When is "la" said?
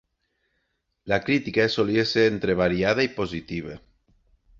1.11-1.19